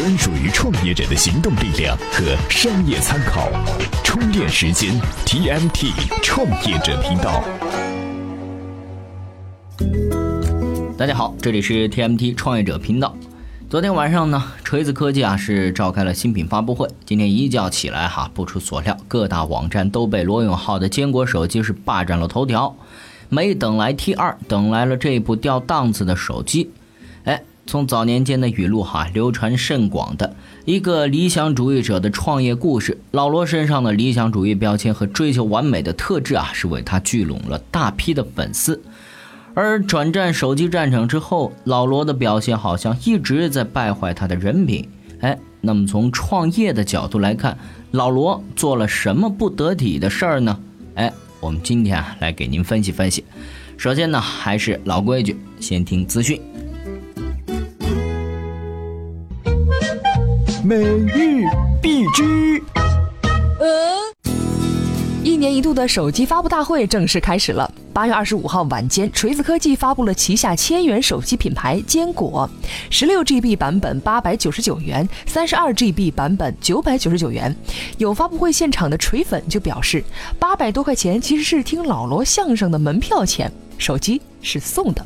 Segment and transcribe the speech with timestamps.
[0.00, 3.50] 专属于创业者的行动力量和商业参考。
[4.02, 5.92] 充电时间，TMT
[6.22, 7.44] 创业者频道。
[10.96, 13.14] 大家好，这里是 TMT 创业者频道。
[13.68, 16.88] 昨天晚上呢，锤子科技啊是召开了新品发布会。
[17.04, 22.74] 今天一觉起来哈，不出所料，各大网站都被罗永浩的坚果手机是霸占了头条。
[23.28, 26.70] 没等来 T 二，等来了这部掉档次的手机。
[27.70, 30.34] 从早年间的语录哈，流传甚广的
[30.64, 38.82] 一个理想主义者的创业故事，老罗身上的理想主义标签和追求完美的特质啊，是为他聚拢了大批的粉丝。
[39.54, 44.88] 而转战手机战场之后，老罗的表现好像一直在败坏他的人品。
[45.20, 47.56] 哎，那么从创业的角度来看，
[47.92, 50.58] 老罗做了什么不得体的事儿呢？
[50.96, 51.12] 哎。
[51.38, 53.24] 我们今天啊，来给您分析分析。
[53.78, 56.38] 首先呢，还是老规矩，先听资讯。
[60.70, 61.42] 每日
[61.82, 62.62] 必知。
[65.24, 67.68] 一年一度的手机发布大会正式开始了。
[67.92, 72.48] 八月二十五号晚间，锤子科技发布了旗下千元手机品牌坚果，
[72.88, 77.52] 十六 GB 版本八百九十九元，三十二 GB 版本九百九十九元。
[77.98, 80.04] 有发布会现场的锤粉就表示，
[80.38, 85.04] 八百多块钱其实是听老罗相声的门票钱，手机是送的。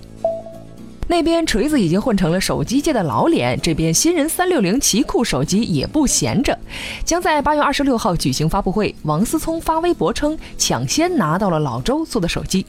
[1.06, 6.58] 那边锤子已经混成了手机界的老脸，这边新人三六零奇酷手机也不闲着，
[7.04, 8.94] 将在八月二十六号举行发布会。
[9.02, 12.64] 王思聪发微博称，抢先拿到了老周做的手机，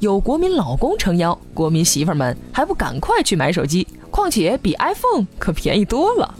[0.00, 3.86] 有国民老公撑腰，国民媳妇们还不赶快去买手机？
[4.10, 6.34] 况且比 iPhone 可便宜多了。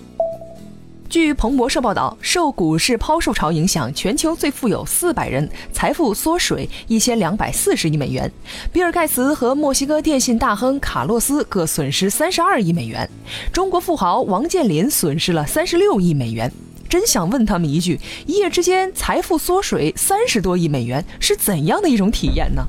[1.08, 8.30] 据彭博社报道，受股市抛售潮影响，全球最富有四百人财富缩水一千两百四十亿美元。
[8.72, 13.08] 比尔·盖茨和墨西哥电信大亨卡洛斯各损失三十二亿美元，
[13.52, 16.50] 中国富豪王健林损失了三十六亿美元。
[16.88, 22.66] 真想问他们一句：一夜之间财富缩水三十多亿美元，是怎样的一种体验呢？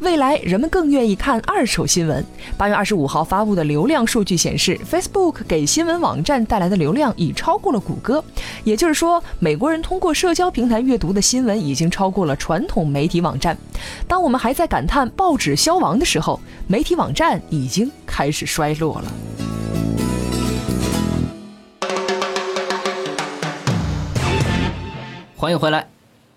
[0.00, 2.24] 未来人们更愿意看二手新闻。
[2.56, 8.22] 八月二十五号发布的流量数据显示，Facebook 给新闻网站带来的流量已超过了谷歌。
[8.64, 13.56] 也就是说，美国人通过社交平台阅读的新闻已经超过了传统媒体网站。
[14.06, 19.12] 当我们还在感叹报纸消亡的时候，媒体网站已经开始衰落了。
[25.36, 25.95] 欢迎回来。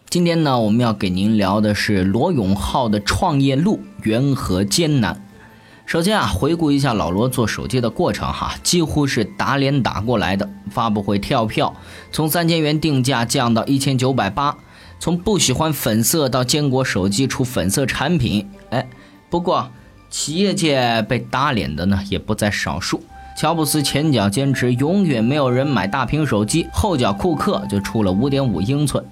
[0.09, 5.21] 今天呢，我们要给您聊的是罗永浩的创业路缘何艰难。
[5.85, 10.49] 首先啊，回顾一下老罗做手机的过程哈，几乎是打脸打过来的。
[10.71, 11.75] 发布会跳票，
[12.11, 14.57] 从三千元定价降到一千九百八，
[14.99, 18.49] 从不喜欢粉色到坚果手机出粉色产品。
[18.71, 18.89] 哎，
[19.29, 19.69] 不过
[20.09, 23.03] 企业界被打脸的呢也不在少数。
[23.37, 29.05] 乔布斯前脚坚持永远没有人买大屏手机，后脚库克就出了五点五英寸。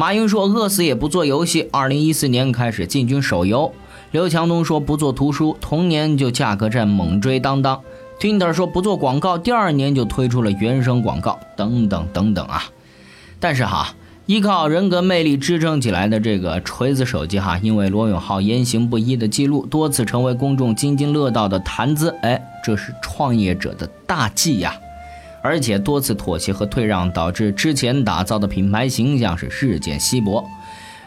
[0.00, 3.72] 马云说：“饿死也不做游戏。”二零一四年开始进军手游。
[4.12, 7.80] 刘强东说：“不做图书。”同年就价格战猛追当当。
[8.20, 11.36] Tinder 说：“不做广告。”第二年就推出了原生广告。
[11.56, 12.62] 等等等等啊！
[13.40, 13.92] 但是哈，
[14.26, 22.14] 依靠人格魅力支撑起来的这个锤子手机哈，因为罗永浩言行不一的记录，多次成为公众津津乐道的谈资。
[22.22, 24.72] 哎，这是创业者的大忌呀！
[25.42, 30.44] 而且多次妥协和退让，导致之前打造的品牌形象是日渐稀薄。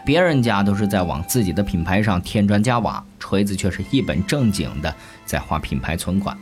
[0.03, 4.93] 别人家都是在往自己的品牌上添砖加瓦，锤子却是一本正经的
[5.25, 6.35] 在花品牌存款。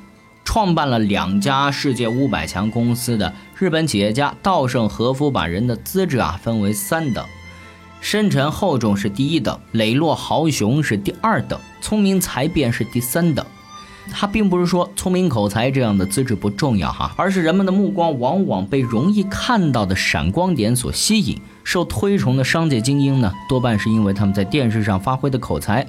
[0.45, 7.23] 创办了两家世界五百强公司的日本企业家稻盛和夫把人的资质啊分为三等：
[8.01, 13.45] 深沉厚重是第一等，磊落豪雄是第二等，聪明才辩是第三等。
[14.11, 21.39] 他并不是说聪明口才这样的资质不重要哈，而是人们的目光往往被容易看到的闪光点所吸引。
[21.63, 25.85] 受推崇的商界精英呢，多半是因为他们在电视上发挥的口才。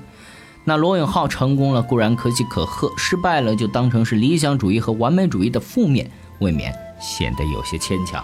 [0.65, 6.11] 那罗永浩成功了固然可喜可贺，失败了就当成是理想主义和完美主义的负面，
[6.41, 8.23] 未免显得有些牵强。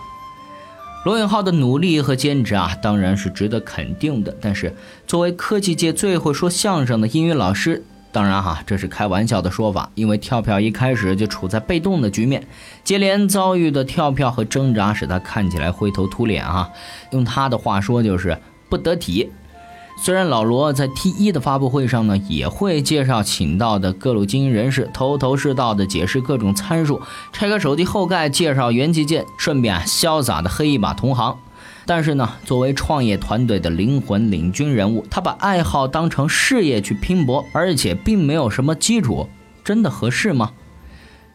[1.06, 4.36] 罗永浩的努力和坚持啊，当然是值得肯定的。
[4.40, 4.74] 但是
[5.06, 7.82] 作为科技界最会说相声的英语老师。
[8.12, 12.46] 当然哈，这是开玩笑的说法，因为跳票一开始就处在被动的局面，
[12.82, 16.70] 接连遭遇的跳票和挣扎使他看起来灰头土脸啊。
[17.10, 18.38] 用他的话说就是
[18.70, 19.30] 不得体。
[19.98, 27.00] 虽然老罗在 T 一的发布会上呢，也会介绍请到的各路精英人士，头头是道的解释各种参数，
[27.32, 31.38] 拆开手机后盖介绍元器件，顺便啊潇洒的黑一把同行。
[31.86, 39.28] 但是呢，作为创业团队的灵魂领军人物，他把爱好当成事业去拼搏，而且并没有什么基础，
[39.64, 40.50] 真的合适吗？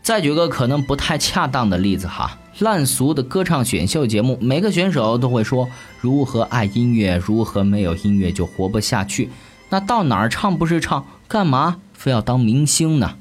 [0.04, 5.70] 再举个可能不太恰当的例子哈，烂俗的歌唱选秀节目，每个选手都会说
[6.02, 9.30] 如何爱音乐，如何没有音乐就活不下去。
[9.70, 13.16] 那到哪儿唱不是唱，干嘛非要当明星呢？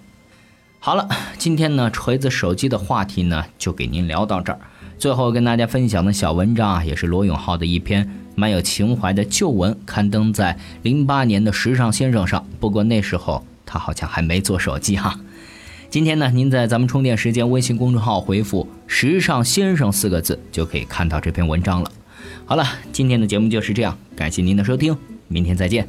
[0.81, 4.59] 好了，今天呢锤子手机的话题呢就给您聊到这儿。
[5.01, 12.47] 最后跟大家分享的小文章啊，也是罗永浩的一篇蛮有情怀的旧文，刊登在零八年的《时尚先生》上。
[12.61, 15.19] 不过那时候他好像还没做手机哈。
[15.89, 21.91] 今天呢，您在咱们充电时间微信公众号回复“时尚先生”四个字，就可以看到这篇文章了。
[22.45, 24.95] 好了，今天的节目就是这样，感谢您的收听，
[25.29, 25.89] 明天再见。